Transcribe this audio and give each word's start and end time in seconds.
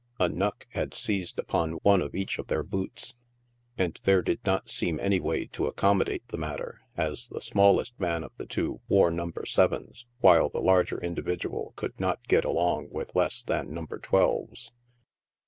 A,; 0.19 0.27
knuck" 0.29 0.65
had 0.69 0.95
seized 0.95 1.37
upon 1.37 1.73
one 1.83 2.01
of 2.01 2.15
each 2.15 2.39
of 2.39 2.47
their 2.47 2.63
boots, 2.63 3.13
and 3.77 3.99
there 4.03 4.23
did 4.23 4.43
not 4.43 4.67
seem 4.67 4.99
any 4.99 5.19
way 5.19 5.45
to 5.53 5.69
accommo 5.71 6.05
date 6.05 6.27
the 6.29 6.39
matter, 6.39 6.81
as 6.97 7.27
the 7.27 7.39
smallest 7.39 7.93
man 7.99 8.23
of 8.23 8.31
the 8.37 8.47
two 8.47 8.81
wore 8.87 9.11
number 9.11 9.45
sevens, 9.45 10.07
while 10.19 10.49
the 10.49 10.59
larger 10.59 10.99
individual 10.99 11.73
could 11.75 11.99
not 11.99 12.27
get 12.27 12.43
along 12.43 12.89
with 12.89 13.15
less 13.15 13.43
than 13.43 13.75
number 13.75 13.99
twelves. 13.99 14.71